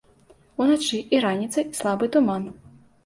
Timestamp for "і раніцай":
1.15-1.67